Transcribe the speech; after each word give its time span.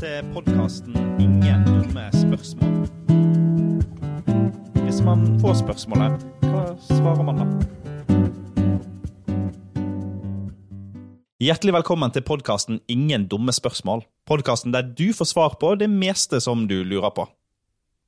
til 0.00 0.26
podkasten 0.34 0.94
'Ingen 1.20 1.64
dumme 1.66 2.10
spørsmål'. 2.12 2.88
Hvis 4.84 5.00
man 5.04 5.40
får 5.40 5.54
spørsmålet, 5.62 6.24
hva 6.42 6.62
svarer 6.88 7.22
man 7.22 7.36
da? 7.38 7.46
Hjertelig 11.40 11.74
velkommen 11.74 12.10
til 12.10 12.22
podkasten 12.22 12.80
'Ingen 12.88 13.28
dumme 13.28 13.52
spørsmål'. 13.52 14.02
Podkasten 14.26 14.72
der 14.72 14.82
du 14.82 15.12
får 15.12 15.24
svar 15.24 15.56
på 15.60 15.74
det 15.78 15.90
meste 15.90 16.40
som 16.40 16.68
du 16.68 16.84
lurer 16.84 17.10
på. 17.10 17.28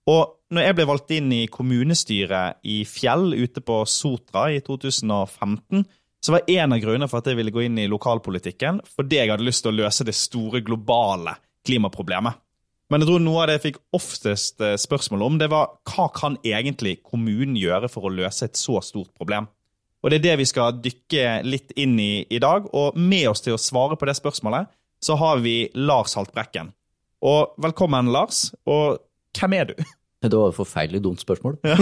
Og 0.06 0.34
når 0.50 0.62
jeg 0.62 0.74
ble 0.74 0.86
valgt 0.86 1.10
inn 1.10 1.32
i 1.32 1.46
kommunestyret 1.46 2.54
i 2.64 2.84
Fjell 2.84 3.34
ute 3.34 3.60
på 3.60 3.84
Sotra 3.86 4.50
i 4.50 4.60
2015, 4.60 5.84
så 6.20 6.32
var 6.32 6.40
en 6.48 6.72
av 6.72 6.78
grunnene 6.78 7.08
for 7.08 7.18
at 7.18 7.26
jeg 7.26 7.36
ville 7.36 7.50
gå 7.50 7.60
inn 7.60 7.78
i 7.78 7.86
lokalpolitikken 7.86 8.80
fordi 8.96 9.16
jeg 9.16 9.30
hadde 9.30 9.44
lyst 9.44 9.62
til 9.62 9.72
å 9.72 9.84
løse 9.84 10.04
det 10.04 10.14
store 10.14 10.60
globale 10.60 11.36
klimaproblemet. 11.66 12.38
Men 12.90 13.02
jeg 13.02 13.10
tror 13.10 13.22
noe 13.22 13.42
av 13.42 13.48
det 13.50 13.56
jeg 13.56 13.64
fikk 13.64 13.78
oftest 13.98 14.62
eh, 14.62 14.76
spørsmål 14.78 15.24
om, 15.26 15.38
det 15.40 15.50
var 15.50 15.72
hva 15.90 16.06
kan 16.14 16.38
egentlig 16.46 17.00
kommunen 17.02 17.56
gjøre 17.58 17.90
for 17.90 18.06
å 18.06 18.14
løse 18.14 18.46
et 18.46 18.58
så 18.58 18.78
stort 18.84 19.10
problem? 19.18 19.48
Og 20.04 20.12
Det 20.12 20.20
er 20.20 20.26
det 20.28 20.38
vi 20.38 20.46
skal 20.46 20.76
dykke 20.78 21.40
litt 21.42 21.72
inn 21.74 21.96
i 21.98 22.22
i 22.30 22.38
dag. 22.38 22.68
Og 22.78 22.94
med 22.94 23.26
oss 23.32 23.42
til 23.42 23.56
å 23.56 23.60
svare 23.60 23.96
på 23.98 24.06
det 24.06 24.14
spørsmålet, 24.14 24.70
så 25.02 25.16
har 25.18 25.42
vi 25.42 25.66
Lars 25.74 26.14
Haltbrekken. 26.14 26.70
Og 27.26 27.56
velkommen, 27.58 28.12
Lars. 28.14 28.52
Og 28.70 29.00
hvem 29.34 29.56
er 29.58 29.72
du? 29.72 29.74
Det 30.26 30.32
var 30.32 30.50
et 30.50 30.58
forferdelig 30.58 31.02
dumt 31.04 31.20
spørsmål. 31.22 31.58
Ja. 31.66 31.76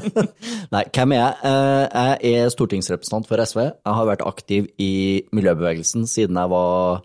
Nei, 0.74 0.82
hvem 0.88 1.14
er 1.16 1.20
jeg? 1.20 1.36
Eh, 1.50 1.84
jeg 1.92 2.40
er 2.40 2.54
stortingsrepresentant 2.54 3.28
for 3.28 3.40
SV. 3.44 3.60
Jeg 3.68 3.98
har 3.98 4.08
vært 4.08 4.24
aktiv 4.26 4.66
i 4.80 4.92
miljøbevegelsen 5.36 6.08
siden 6.10 6.40
jeg 6.40 6.52
var 6.52 7.04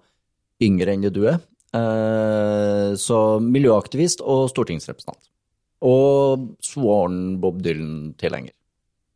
yngre 0.64 0.96
enn 0.96 1.06
det 1.06 1.14
du 1.16 1.26
er. 1.30 1.40
Eh, 1.76 2.92
så 3.00 3.22
miljøaktivist 3.44 4.24
og 4.24 4.48
stortingsrepresentant. 4.52 5.32
Og 5.86 6.52
svoren 6.64 7.36
Bob 7.42 7.60
Dylan-tilhenger. 7.66 8.54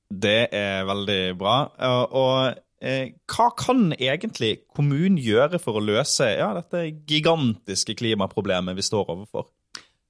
Det 0.10 0.50
er 0.56 0.88
veldig 0.90 1.22
bra. 1.40 1.56
Og 2.10 2.58
eh, 2.82 3.14
hva 3.30 3.48
kan 3.58 3.94
egentlig 3.94 4.66
kommunen 4.76 5.20
gjøre 5.22 5.62
for 5.62 5.80
å 5.80 5.86
løse 5.86 6.28
ja, 6.34 6.52
dette 6.58 6.90
gigantiske 7.10 7.96
klimaproblemet 8.00 8.78
vi 8.78 8.86
står 8.86 9.14
overfor? 9.16 9.48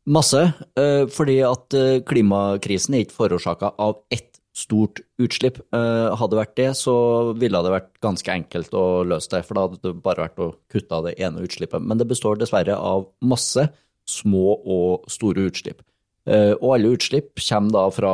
Masse, 0.10 0.42
eh, 0.80 1.06
fordi 1.12 1.38
at 1.46 1.76
eh, 1.78 2.02
klimakrisen 2.08 2.96
er 2.96 3.06
ikke 3.06 3.20
forårsaka 3.20 3.76
av 3.78 4.00
ett 4.10 4.39
stort 4.60 5.02
utslipp. 5.22 5.60
Eh, 5.76 6.10
hadde 6.20 6.36
det 6.36 6.42
vært 6.42 6.56
det, 6.60 6.70
så 6.78 6.96
ville 7.40 7.62
det 7.64 7.74
vært 7.74 7.92
ganske 8.04 8.34
enkelt 8.34 8.76
å 8.76 8.86
løse 9.08 9.32
det, 9.34 9.44
for 9.48 9.58
da 9.58 9.68
hadde 9.68 9.82
det 9.86 9.94
bare 10.06 10.26
vært 10.28 10.42
å 10.44 10.50
kutte 10.72 10.98
av 10.98 11.08
det 11.08 11.16
ene 11.24 11.46
utslippet. 11.46 11.84
Men 11.84 12.02
det 12.02 12.10
består 12.10 12.40
dessverre 12.40 12.78
av 12.78 13.08
masse 13.24 13.70
små 14.10 14.58
og 14.60 15.08
store 15.12 15.48
utslipp. 15.52 15.84
Og 16.30 16.66
alle 16.76 16.92
utslipp 16.94 17.40
kommer 17.42 17.74
da 17.74 17.84
fra 17.94 18.12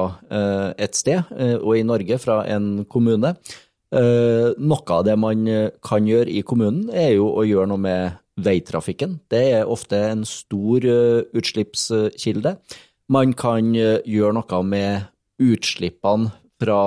et 0.80 0.96
sted, 0.96 1.26
og 1.58 1.72
i 1.76 1.84
Norge 1.84 2.20
fra 2.22 2.38
en 2.48 2.86
kommune. 2.88 3.34
Noe 3.92 4.96
av 4.96 5.02
det 5.08 5.16
man 5.20 5.50
kan 5.84 6.08
gjøre 6.08 6.32
i 6.32 6.44
kommunen, 6.48 6.86
er 6.96 7.18
jo 7.18 7.32
å 7.34 7.44
gjøre 7.48 7.72
noe 7.74 7.84
med 7.88 8.20
veitrafikken. 8.42 9.20
Det 9.32 9.44
er 9.60 9.70
ofte 9.72 10.00
en 10.12 10.26
stor 10.28 10.86
eh, 10.86 11.24
utslippskilde. 11.36 12.56
Man 13.12 13.36
kan 13.38 13.76
eh, 13.76 14.02
gjøre 14.06 14.36
noe 14.40 14.62
med 14.68 15.12
utslippene 15.42 16.32
fra 16.62 16.82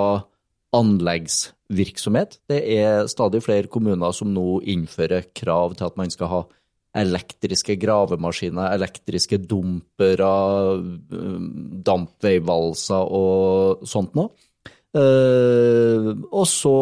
anleggsvirksomhet. 0.77 2.39
Det 2.49 2.61
er 2.79 3.09
stadig 3.11 3.43
flere 3.45 3.71
kommuner 3.73 4.13
som 4.17 4.31
nå 4.35 4.61
innfører 4.69 5.31
krav 5.37 5.77
til 5.79 5.89
at 5.89 5.99
man 6.01 6.13
skal 6.13 6.33
ha 6.33 6.43
elektriske 6.99 7.77
gravemaskiner, 7.79 8.73
elektriske 8.75 9.39
dumpere, 9.45 10.33
eh, 10.79 11.41
dampveivalser 11.89 13.13
og 13.21 13.85
sånt 13.89 14.17
noe. 14.19 14.33
Og 14.99 16.47
så 16.49 16.77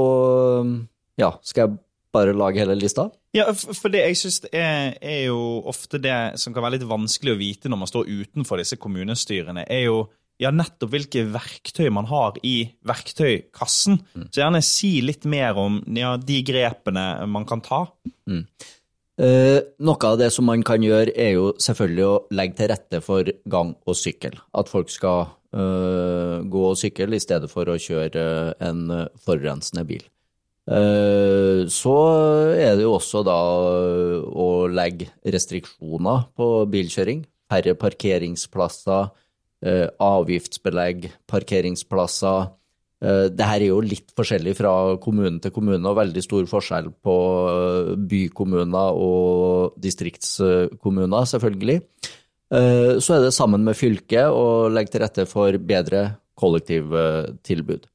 ja, 1.20 1.32
skal 1.42 1.66
jeg 1.66 1.78
bare 2.16 2.36
lage 2.36 2.62
hele 2.62 2.76
lista? 2.78 3.08
Ja, 3.36 3.50
for 3.52 3.92
det 3.92 4.04
jeg 4.04 4.18
syns 4.20 4.38
er, 4.48 4.94
er, 5.00 5.26
jo 5.28 5.40
ofte 5.68 6.00
det 6.00 6.38
som 6.40 6.54
kan 6.54 6.64
være 6.64 6.78
litt 6.78 6.88
vanskelig 6.88 7.34
å 7.34 7.40
vite 7.40 7.72
når 7.72 7.82
man 7.82 7.90
står 7.90 8.08
utenfor 8.08 8.62
disse 8.62 8.78
kommunestyrene, 8.80 9.66
er 9.68 9.86
jo 9.88 9.98
ja, 10.42 10.52
nettopp 10.52 10.92
hvilke 10.92 11.24
verktøy 11.32 11.88
man 11.94 12.08
har 12.10 12.38
i 12.46 12.56
verktøykassen. 12.86 14.00
Mm. 14.14 14.26
Så 14.30 14.42
gjerne 14.42 14.64
si 14.64 14.96
litt 15.04 15.26
mer 15.28 15.58
om 15.60 15.80
ja, 15.96 16.16
de 16.20 16.40
grepene 16.46 17.06
man 17.30 17.46
kan 17.48 17.64
ta. 17.64 17.84
Mm. 18.28 18.42
Eh, 19.16 19.60
noe 19.80 20.10
av 20.10 20.18
det 20.20 20.28
som 20.34 20.44
man 20.48 20.64
kan 20.66 20.84
gjøre, 20.84 21.14
er 21.16 21.36
jo 21.38 21.52
selvfølgelig 21.62 22.08
å 22.08 22.18
legge 22.36 22.60
til 22.60 22.72
rette 22.72 23.00
for 23.04 23.32
gang 23.48 23.72
og 23.86 23.96
sykkel. 23.96 24.36
At 24.56 24.72
folk 24.72 24.92
skal 24.92 25.30
eh, 25.56 26.44
gå 26.44 26.66
og 26.72 26.76
sykle 26.80 27.16
i 27.16 27.24
stedet 27.24 27.48
for 27.52 27.72
å 27.72 27.80
kjøre 27.80 28.26
en 28.68 28.84
forurensende 29.24 29.86
bil. 29.88 30.04
Eh, 30.66 31.66
så 31.70 31.94
er 32.58 32.74
det 32.74 32.82
jo 32.82 32.96
også 32.96 33.22
da 33.26 33.36
å 34.26 34.66
legge 34.66 35.12
restriksjoner 35.22 36.26
på 36.34 36.48
bilkjøring. 36.72 37.22
Færre 37.46 37.76
parkeringsplasser, 37.78 39.06
eh, 39.06 39.25
avgiftsbelegg 39.64 41.08
parkeringsplasser. 41.30 42.50
Eh, 43.04 43.26
det 43.32 43.48
her 43.48 43.62
er 43.62 43.70
jo 43.70 43.80
litt 43.84 44.12
forskjellig 44.16 44.56
fra 44.58 44.74
kommune 45.02 45.40
til 45.42 45.54
kommune, 45.54 45.84
og 45.88 45.98
veldig 46.00 46.24
stor 46.24 46.46
forskjell 46.50 46.92
på 47.04 47.16
bykommuner 48.12 49.00
og 49.00 49.80
distriktskommuner, 49.82 51.26
selvfølgelig. 51.32 51.80
Så 52.46 53.10
er 53.10 53.24
det 53.24 53.32
sammen 53.34 53.64
med 53.66 53.74
fylket 53.74 54.30
å 54.30 54.68
legge 54.70 54.92
til 54.94 55.02
rette 55.02 55.24
for 55.26 55.56
bedre 55.58 56.04
kollektivtilbud. 56.38 57.88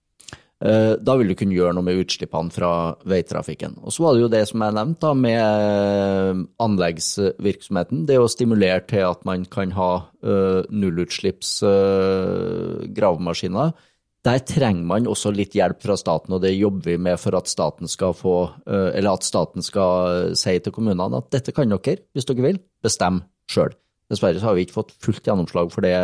Eh, 0.61 0.94
da 1.01 1.16
vil 1.17 1.31
du 1.31 1.35
kunne 1.38 1.55
gjøre 1.57 1.73
noe 1.73 1.85
med 1.88 1.97
utslippene 2.03 2.53
fra 2.53 2.72
veitrafikken. 3.09 3.79
Og 3.81 3.94
så 3.95 4.05
var 4.05 4.13
det 4.13 4.22
jo 4.22 4.31
det 4.31 4.41
som 4.49 4.61
jeg 4.61 4.77
nevnte 4.77 5.13
med 5.17 5.39
eh, 5.41 6.41
anleggsvirksomheten. 6.61 8.03
Det 8.09 8.19
å 8.22 8.29
stimulere 8.29 8.83
til 8.89 9.07
at 9.07 9.25
man 9.25 9.47
kan 9.49 9.73
ha 9.73 9.91
uh, 10.22 10.61
nullutslipps 10.69 11.55
uh, 11.66 12.85
gravemaskiner. 12.94 13.73
Der 14.22 14.44
trenger 14.45 14.85
man 14.85 15.09
også 15.09 15.31
litt 15.33 15.57
hjelp 15.57 15.81
fra 15.81 15.95
staten, 15.97 16.35
og 16.38 16.44
det 16.44 16.53
jobber 16.53 16.91
vi 16.91 16.97
med 17.09 17.17
for 17.17 17.33
at 17.39 17.49
staten 17.49 17.89
skal 17.89 18.13
få, 18.13 18.35
eller 18.69 19.16
at 19.16 19.25
staten 19.25 19.66
skal 19.66 20.35
si 20.38 20.53
til 20.61 20.75
kommunene 20.75 21.17
at 21.17 21.31
dette 21.33 21.55
kan 21.57 21.73
dere, 21.73 22.03
hvis 22.13 22.29
dere 22.29 22.45
vil, 22.45 22.59
bestemme 22.85 23.25
sjøl. 23.49 23.73
Dessverre 24.13 24.43
har 24.45 24.53
vi 24.53 24.67
ikke 24.67 24.78
fått 24.78 24.93
fullt 25.01 25.25
gjennomslag 25.25 25.73
for 25.73 25.88
det 25.88 25.95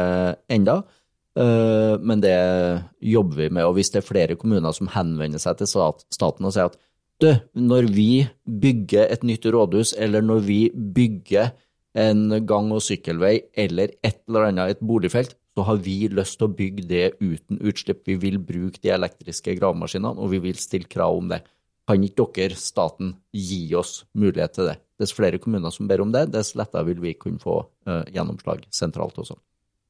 enda. 0.50 0.79
Eh, 1.38 1.96
men 2.02 2.22
det 2.24 2.36
jobber 3.03 3.44
vi 3.44 3.50
med. 3.53 3.68
Og 3.68 3.78
hvis 3.78 3.92
det 3.94 4.02
er 4.02 4.09
flere 4.09 4.38
kommuner 4.40 4.74
som 4.75 4.90
henvender 4.94 5.42
seg 5.42 5.59
til 5.59 5.70
staten 5.70 6.48
og 6.48 6.56
sier 6.56 6.72
at 6.72 6.78
du, 7.22 7.31
når 7.58 7.90
vi 7.94 8.28
bygger 8.46 9.09
et 9.09 9.24
nytt 9.25 9.46
rådhus, 9.50 9.96
eller 9.98 10.22
når 10.22 10.44
vi 10.46 10.59
bygger 10.74 11.52
en 11.98 12.46
gang- 12.46 12.72
og 12.74 12.84
sykkelvei 12.86 13.40
eller 13.58 13.96
et 14.06 14.22
eller 14.28 14.52
annet, 14.52 14.75
et 14.75 14.86
boligfelt, 14.86 15.34
så 15.58 15.66
har 15.66 15.80
vi 15.81 16.06
lyst 16.14 16.38
til 16.38 16.46
å 16.46 16.53
bygge 16.53 16.86
det 16.86 17.06
uten 17.18 17.58
utslipp. 17.58 18.04
Vi 18.06 18.19
vil 18.22 18.38
bruke 18.38 18.78
de 18.84 18.94
elektriske 18.94 19.56
gravemaskinene, 19.58 20.14
og 20.14 20.30
vi 20.30 20.42
vil 20.44 20.59
stille 20.62 20.86
krav 20.86 21.18
om 21.18 21.31
det. 21.31 21.42
Kan 21.90 22.04
ikke 22.04 22.28
dere, 22.36 22.59
staten, 22.59 23.16
gi 23.34 23.74
oss 23.74 24.04
mulighet 24.14 24.54
til 24.54 24.69
det? 24.69 24.78
Dess 25.02 25.16
flere 25.18 25.40
kommuner 25.42 25.74
som 25.74 25.90
ber 25.90 26.04
om 26.04 26.14
det, 26.14 26.28
dess 26.34 26.54
lettere 26.59 26.86
vil 26.92 27.02
vi 27.02 27.16
kunne 27.18 27.42
få 27.42 27.64
uh, 27.90 28.04
gjennomslag 28.14 28.68
sentralt 28.69 29.18
også. 29.18 29.40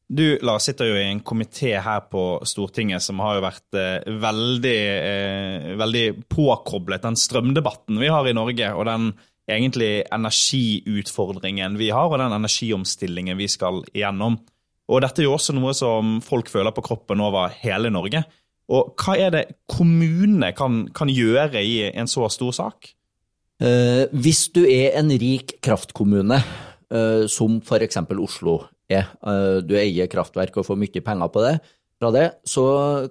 Du 0.07 0.37
Lars, 0.39 0.63
sitter 0.63 0.87
jo 0.87 0.95
i 0.95 1.07
en 1.09 1.19
komité 1.19 1.73
her 1.83 2.05
på 2.07 2.39
Stortinget 2.47 3.03
som 3.03 3.19
har 3.19 3.37
jo 3.37 3.43
vært 3.43 3.75
eh, 3.75 4.05
veldig, 4.23 4.77
eh, 5.03 5.65
veldig 5.79 6.05
påkoblet 6.31 7.03
den 7.03 7.19
strømdebatten 7.19 7.99
vi 7.99 8.11
har 8.13 8.27
i 8.27 8.35
Norge, 8.37 8.69
og 8.71 8.87
den 8.87 9.09
egentlig 9.47 10.05
energiutfordringen 10.11 11.75
vi 11.79 11.89
har, 11.91 12.07
og 12.07 12.21
den 12.21 12.35
energiomstillingen 12.35 13.39
vi 13.39 13.49
skal 13.51 13.81
igjennom. 13.91 14.39
Og 14.87 15.03
dette 15.03 15.23
er 15.23 15.27
jo 15.27 15.35
også 15.35 15.55
noe 15.55 15.73
som 15.75 16.17
folk 16.23 16.47
føler 16.51 16.71
på 16.75 16.85
kroppen 16.85 17.23
over 17.23 17.51
hele 17.59 17.91
Norge. 17.91 18.23
Og 18.71 18.95
hva 18.99 19.15
er 19.19 19.33
det 19.35 19.43
kommunene 19.71 20.53
kan, 20.55 20.85
kan 20.95 21.11
gjøre 21.11 21.63
i 21.63 21.81
en 21.91 22.07
så 22.07 22.27
stor 22.31 22.55
sak? 22.55 22.93
Eh, 23.59 24.07
hvis 24.15 24.47
du 24.55 24.63
er 24.63 24.95
en 24.99 25.11
rik 25.11 25.57
kraftkommune, 25.63 26.39
eh, 26.91 27.27
som 27.31 27.59
f.eks. 27.59 27.99
Oslo 28.15 28.61
er, 28.89 29.09
eh, 29.27 29.59
du 29.63 29.75
eier 29.79 30.09
kraftverk 30.11 30.57
og 30.57 30.67
får 30.67 30.79
mye 30.79 31.03
penger 31.03 31.33
på 31.33 31.43
det, 31.45 31.57
fra 31.97 32.11
det, 32.13 32.25
så 32.45 32.63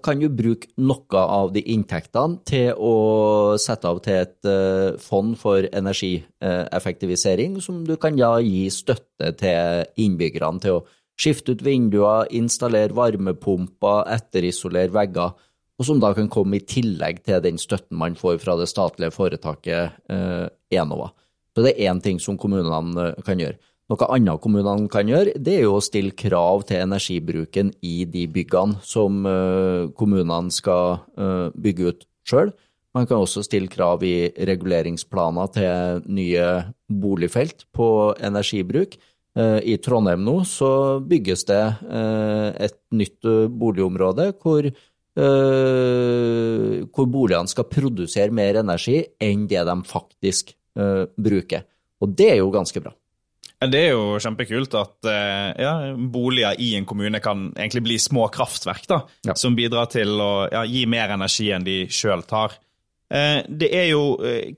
kan 0.04 0.20
du 0.20 0.28
bruke 0.30 0.68
noe 0.78 1.22
av 1.22 1.50
de 1.54 1.62
inntektene 1.74 2.38
til 2.46 2.68
å 2.78 3.56
sette 3.58 3.90
av 3.90 3.98
til 4.04 4.20
et 4.22 4.46
eh, 4.46 4.98
fond 5.02 5.34
for 5.38 5.66
energieffektivisering, 5.66 7.58
som 7.64 7.82
du 7.86 7.96
kan 7.98 8.14
da 8.18 8.36
gi 8.44 8.68
støtte 8.70 9.32
til 9.40 10.06
innbyggerne 10.06 10.62
til 10.62 10.78
å 10.78 10.84
skifte 11.18 11.56
ut 11.56 11.64
vinduer, 11.66 12.30
installere 12.36 12.94
varmepumper, 12.94 14.06
etterisolere 14.14 14.94
vegger, 14.94 15.34
og 15.76 15.84
som 15.84 15.98
da 16.00 16.12
kan 16.16 16.30
komme 16.32 16.60
i 16.60 16.64
tillegg 16.64 17.24
til 17.26 17.42
den 17.44 17.58
støtten 17.60 17.98
man 17.98 18.14
får 18.16 18.38
fra 18.44 18.54
det 18.60 18.68
statlige 18.70 19.12
foretaket 19.16 19.98
eh, 20.12 20.46
Enova. 20.78 21.10
Så 21.56 21.64
det 21.64 21.74
er 21.74 21.90
én 21.90 22.02
ting 22.04 22.20
som 22.22 22.38
kommunene 22.38 23.16
kan 23.26 23.40
gjøre. 23.40 23.58
Noe 23.86 24.06
annet 24.10 24.42
kommunene 24.42 24.88
kan 24.90 25.06
gjøre, 25.06 25.36
det 25.38 25.60
er 25.60 25.66
jo 25.68 25.76
å 25.78 25.84
stille 25.84 26.10
krav 26.18 26.64
til 26.66 26.80
energibruken 26.82 27.68
i 27.86 28.00
de 28.10 28.24
byggene 28.26 28.80
som 28.82 29.20
kommunene 29.94 30.50
skal 30.50 30.98
bygge 31.54 31.92
ut 31.92 32.02
sjøl. 32.26 32.50
Man 32.96 33.06
kan 33.06 33.22
også 33.22 33.44
stille 33.46 33.70
krav 33.70 34.02
i 34.02 34.32
reguleringsplaner 34.48 35.52
til 35.54 36.02
nye 36.18 36.48
boligfelt 36.90 37.66
på 37.76 37.88
energibruk. 38.26 38.98
I 39.36 39.76
Trondheim 39.84 40.24
nå 40.24 40.40
så 40.48 40.98
bygges 41.06 41.46
det 41.46 41.62
et 42.66 42.78
nytt 42.90 43.22
boligområde 43.54 44.32
hvor 44.42 44.66
hvor 45.16 47.06
boligene 47.08 47.48
skal 47.48 47.70
produsere 47.70 48.34
mer 48.34 48.58
energi 48.60 48.98
enn 49.22 49.46
det 49.48 49.62
de 49.64 49.76
faktisk 49.88 50.50
bruker. 50.74 51.62
Og 52.02 52.12
det 52.18 52.34
er 52.34 52.40
jo 52.42 52.50
ganske 52.52 52.82
bra. 52.82 52.92
Det 53.56 53.80
er 53.80 53.94
jo 53.94 54.18
kjempekult 54.20 54.74
at 54.76 55.08
uh, 55.08 55.50
ja, 55.56 55.72
boliger 55.96 56.58
i 56.60 56.74
en 56.76 56.84
kommune 56.88 57.22
kan 57.24 57.48
egentlig 57.54 57.86
bli 57.86 57.96
små 58.02 58.26
kraftverk 58.32 58.84
da, 58.90 59.00
ja. 59.24 59.36
som 59.38 59.56
bidrar 59.56 59.88
til 59.92 60.12
å 60.20 60.46
ja, 60.52 60.66
gi 60.68 60.84
mer 60.90 61.14
energi 61.16 61.48
enn 61.56 61.64
de 61.66 61.84
sjøl 61.88 62.26
tar. 62.28 62.58
Det 63.06 63.68
er 63.70 63.84
jo, 63.92 64.16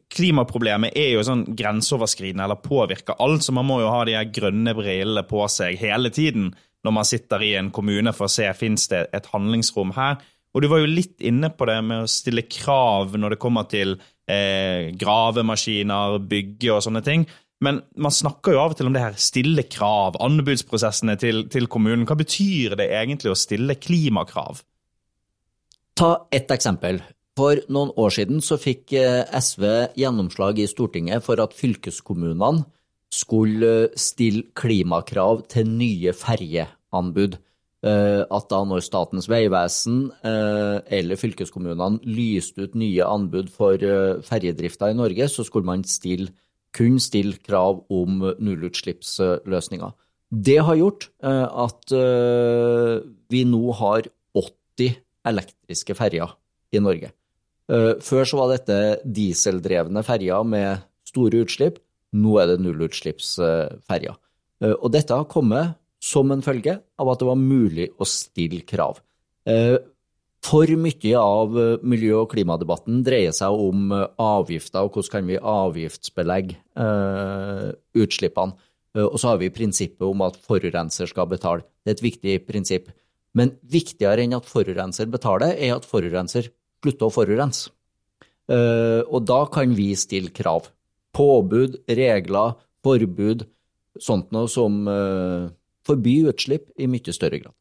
Klimaproblemet 0.09 0.95
er 0.97 1.11
jo 1.13 1.25
sånn 1.27 1.43
grenseoverskridende 1.53 2.47
eller 2.47 2.57
påvirker 2.65 3.19
alt, 3.21 3.45
så 3.45 3.53
man 3.53 3.67
må 3.69 3.83
jo 3.83 3.91
ha 3.93 3.99
de 4.09 4.15
grønne 4.33 4.73
brillene 4.73 5.21
på 5.29 5.43
seg 5.53 5.77
hele 5.77 6.09
tiden 6.09 6.55
når 6.87 6.95
man 6.95 7.09
sitter 7.09 7.45
i 7.45 7.55
en 7.59 7.71
kommune 7.75 8.13
for 8.17 8.29
å 8.29 8.33
se 8.33 8.49
om 8.49 8.79
det 8.91 9.03
et 9.13 9.31
handlingsrom 9.33 9.93
her. 9.97 10.19
Og 10.55 10.65
du 10.65 10.69
var 10.71 10.81
jo 10.83 10.91
litt 10.91 11.21
inne 11.25 11.51
på 11.53 11.69
det 11.69 11.79
med 11.85 12.05
å 12.05 12.11
stille 12.11 12.47
krav 12.49 13.17
når 13.19 13.35
det 13.35 13.43
kommer 13.43 13.69
til 13.69 13.99
eh, 14.31 14.89
gravemaskiner, 14.97 16.19
bygge 16.31 16.73
og 16.75 16.83
sånne 16.87 17.05
ting. 17.05 17.27
Men 17.65 17.81
man 17.99 18.15
snakker 18.15 18.55
jo 18.55 18.63
av 18.63 18.75
og 18.75 18.79
til 18.79 18.87
om 18.87 18.95
det 18.95 19.03
her 19.03 19.17
stille 19.19 19.65
krav, 19.67 20.19
anbudsprosessene 20.23 21.17
til, 21.19 21.47
til 21.51 21.67
kommunen. 21.71 22.07
Hva 22.07 22.15
betyr 22.19 22.77
det 22.79 22.87
egentlig 22.95 23.33
å 23.33 23.39
stille 23.39 23.79
klimakrav? 23.83 24.63
Ta 25.99 26.13
ett 26.31 26.53
eksempel. 26.55 27.01
For 27.39 27.59
noen 27.71 27.91
år 27.99 28.15
siden 28.15 28.43
så 28.43 28.59
fikk 28.59 28.95
eh, 28.99 29.25
SV 29.27 29.65
gjennomslag 29.99 30.59
i 30.63 30.67
Stortinget 30.71 31.23
for 31.27 31.43
at 31.43 31.55
fylkeskommunene 31.55 32.65
skulle 33.15 33.91
stille 33.99 34.49
klimakrav 34.59 35.45
til 35.51 35.71
nye 35.71 36.15
ferjeanbud. 36.17 37.39
Eh, 37.87 38.23
at 38.27 38.49
da 38.51 38.59
når 38.67 38.83
Statens 38.83 39.29
vegvesen 39.31 40.09
eh, 40.27 40.79
eller 40.99 41.19
fylkeskommunene 41.21 42.03
lyste 42.11 42.67
ut 42.67 42.75
nye 42.79 43.07
anbud 43.07 43.53
for 43.55 43.79
eh, 43.79 44.19
ferjedrifta 44.27 44.91
i 44.91 44.97
Norge, 44.99 45.29
så 45.31 45.47
skulle 45.47 45.69
man 45.69 45.87
stille, 45.87 46.33
kun 46.79 47.01
stille 47.03 47.41
krav 47.43 47.83
om 47.91 48.23
nullutslippsløsninger. 48.39 49.91
Det 50.31 50.59
har 50.63 50.77
gjort 50.79 51.09
at 51.25 51.95
vi 53.33 53.43
nå 53.49 53.63
har 53.81 54.07
80 54.39 54.99
elektriske 55.27 55.97
ferjer 55.99 56.35
i 56.77 56.83
Norge. 56.85 57.11
Før 57.69 58.29
så 58.29 58.39
var 58.39 58.53
dette 58.55 58.79
dieseldrevne 59.05 60.05
ferjer 60.07 60.47
med 60.47 60.85
store 61.09 61.43
utslipp. 61.45 61.81
Nå 62.17 62.39
er 62.41 62.53
det 62.53 62.61
nullutslippsferjer. 62.65 64.15
Og 64.69 64.89
dette 64.95 65.17
har 65.17 65.29
kommet 65.33 65.77
som 66.01 66.31
en 66.31 66.45
følge 66.45 66.79
av 66.79 67.11
at 67.11 67.21
det 67.21 67.29
var 67.29 67.41
mulig 67.41 67.89
å 67.99 68.07
stille 68.09 68.63
krav. 68.69 69.01
Eh, 70.49 70.51
for 70.51 70.67
mye 70.77 71.17
av 71.19 71.59
eh, 71.59 71.79
miljø- 71.83 72.23
og 72.23 72.31
klimadebatten 72.33 73.03
dreier 73.05 73.33
seg 73.33 73.51
om 73.53 73.93
eh, 73.93 74.07
avgifter 74.19 74.85
og 74.85 74.93
hvordan 74.95 75.13
kan 75.13 75.27
vi 75.27 75.39
avgiftsbelegge 75.39 76.57
utslippene. 77.99 78.55
Og 78.99 79.19
så 79.21 79.29
har 79.29 79.39
vi 79.39 79.51
prinsippet 79.51 80.03
om 80.03 80.23
at 80.23 80.37
forurenser 80.37 81.07
skal 81.07 81.29
betale. 81.29 81.63
Det 81.85 81.91
er 81.91 81.97
et 81.97 82.03
viktig 82.03 82.47
prinsipp. 82.47 82.89
Men 83.35 83.53
viktigere 83.63 84.25
enn 84.25 84.35
at 84.35 84.49
forurenser 84.49 85.07
betaler, 85.07 85.55
er 85.55 85.77
at 85.77 85.87
forurenser 85.87 86.49
slutter 86.83 87.07
å 87.07 87.13
forurense. 87.13 87.69
Og 88.49 89.21
da 89.29 89.39
kan 89.53 89.75
vi 89.77 89.93
stille 89.95 90.33
krav. 90.35 90.71
Påbud, 91.15 91.77
regler, 91.87 92.57
forbud, 92.83 93.45
sånt 94.01 94.33
noe 94.35 94.49
som 94.51 94.81
forby 95.87 96.17
utslipp 96.33 96.73
i 96.79 96.89
mye 96.91 97.15
større 97.15 97.45
grad. 97.45 97.55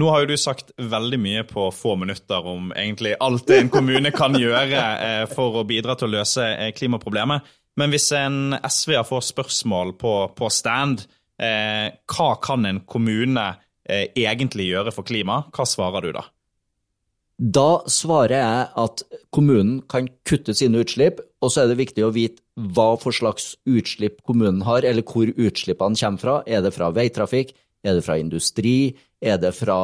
Nå 0.00 0.08
har 0.10 0.24
jo 0.24 0.32
du 0.32 0.38
sagt 0.40 0.72
veldig 0.74 1.18
mye 1.22 1.42
på 1.46 1.68
få 1.70 1.94
minutter 2.00 2.46
om 2.50 2.72
egentlig 2.74 3.14
alt 3.22 3.46
det 3.46 3.60
en 3.60 3.70
kommune 3.70 4.10
kan 4.14 4.34
gjøre 4.34 4.80
eh, 5.06 5.26
for 5.30 5.60
å 5.60 5.66
bidra 5.68 5.94
til 5.98 6.08
å 6.08 6.16
løse 6.16 6.46
eh, 6.50 6.72
klimaproblemet. 6.74 7.46
Men 7.78 7.94
hvis 7.94 8.08
en 8.14 8.56
SV-er 8.58 9.06
får 9.06 9.28
spørsmål 9.30 9.94
på, 9.98 10.14
på 10.34 10.50
stand, 10.50 11.06
eh, 11.42 11.94
hva 12.10 12.30
kan 12.42 12.66
en 12.66 12.82
kommune 12.90 13.46
eh, 13.86 14.08
egentlig 14.14 14.72
gjøre 14.72 14.94
for 14.94 15.06
klima, 15.06 15.44
hva 15.54 15.66
svarer 15.68 16.06
du 16.06 16.14
da? 16.18 16.26
Da 17.34 17.82
svarer 17.90 18.36
jeg 18.38 18.66
at 18.78 19.02
kommunen 19.34 19.80
kan 19.90 20.06
kutte 20.26 20.54
sine 20.54 20.84
utslipp, 20.84 21.18
og 21.42 21.50
så 21.50 21.64
er 21.64 21.72
det 21.72 21.80
viktig 21.80 22.04
å 22.06 22.12
vite 22.14 22.42
hva 22.54 22.94
for 23.02 23.14
slags 23.14 23.56
utslipp 23.66 24.20
kommunen 24.26 24.62
har, 24.66 24.86
eller 24.86 25.02
hvor 25.02 25.30
utslippene 25.30 25.98
kommer 25.98 26.22
fra. 26.22 26.36
Er 26.46 26.62
det 26.62 26.74
fra 26.76 26.92
veitrafikk? 26.94 27.50
Er 27.84 27.98
det 27.98 28.04
fra 28.06 28.16
industri? 28.22 28.94
Er 29.24 29.38
det 29.40 29.54
fra 29.56 29.78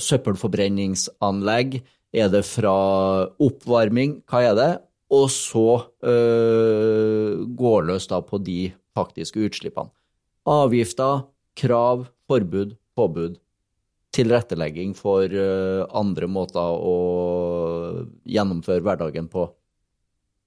søppelforbrenningsanlegg? 0.00 1.82
Er 2.16 2.30
det 2.32 2.44
fra 2.48 2.76
oppvarming? 3.36 4.22
Hva 4.28 4.46
er 4.48 4.54
det? 4.56 4.70
Og 5.12 5.28
så 5.32 5.66
øh, 6.04 7.44
går 7.56 7.84
løs 7.88 8.08
da 8.08 8.20
på 8.24 8.40
de 8.40 8.72
faktiske 8.96 9.44
utslippene. 9.44 9.92
Avgifter, 10.48 11.26
krav, 11.56 12.06
forbud, 12.28 12.74
påbud. 12.96 13.36
Tilrettelegging 14.16 14.94
for 14.96 15.28
øh, 15.28 15.84
andre 15.92 16.28
måter 16.28 16.64
å 16.64 16.96
gjennomføre 18.24 18.84
hverdagen 18.84 19.28
på. 19.28 19.50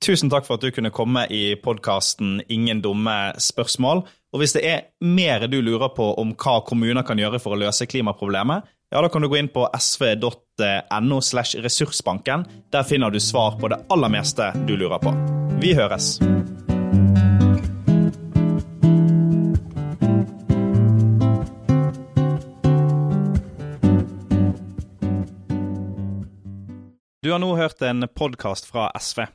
Tusen 0.01 0.31
takk 0.33 0.48
for 0.48 0.57
at 0.57 0.63
du 0.65 0.71
kunne 0.74 0.89
komme 0.89 1.27
i 1.30 1.53
podkasten 1.62 2.39
Ingen 2.50 2.80
dumme 2.81 3.36
spørsmål. 3.38 4.01
Og 4.33 4.42
hvis 4.42 4.56
det 4.56 4.62
er 4.65 4.86
mer 5.06 5.45
du 5.45 5.59
lurer 5.62 5.92
på 5.94 6.07
om 6.18 6.31
hva 6.33 6.56
kommuner 6.65 7.06
kan 7.06 7.19
gjøre 7.21 7.38
for 7.44 7.53
å 7.53 7.59
løse 7.62 7.86
klimaproblemet, 7.86 8.65
ja, 8.92 9.00
da 9.00 9.12
kan 9.13 9.21
du 9.21 9.30
gå 9.30 9.38
inn 9.38 9.51
på 9.53 9.68
sv.no 9.77 11.19
slash 11.21 11.62
ressursbanken. 11.62 12.48
Der 12.74 12.88
finner 12.88 13.13
du 13.13 13.19
svar 13.21 13.59
på 13.62 13.69
det 13.69 13.77
aller 13.94 14.09
meste 14.12 14.50
du 14.65 14.74
lurer 14.74 14.98
på. 15.00 15.13
Vi 15.62 15.75
høres. 15.77 16.15
Du 27.22 27.29
har 27.29 27.39
nå 27.39 27.53
hørt 27.55 27.86
en 27.86 28.10
podkast 28.17 28.65
fra 28.65 28.89
SV. 28.98 29.27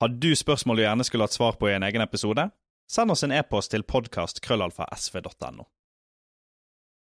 Har 0.00 0.08
du 0.08 0.30
spørsmål 0.36 0.78
du 0.78 0.82
gjerne 0.86 1.04
skulle 1.04 1.26
hatt 1.28 1.34
svar 1.36 1.58
på 1.60 1.68
i 1.68 1.74
en 1.74 1.84
egen 1.84 2.00
episode? 2.00 2.46
Send 2.88 3.12
oss 3.12 3.20
en 3.26 3.34
e-post 3.36 3.74
til 3.74 3.82
podkastkrøllalfa.sv.no. 3.84 5.66